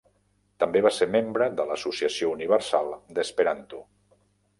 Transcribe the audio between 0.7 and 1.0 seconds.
va